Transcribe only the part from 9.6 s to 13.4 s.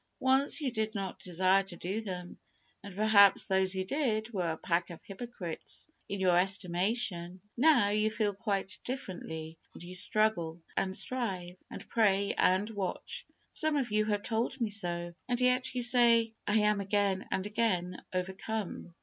and you struggle, and strive, and pray, and watch.